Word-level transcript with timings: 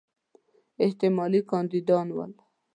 احتمالي 0.85 1.41
کاندیدان 1.51 2.07
ول. 2.15 2.31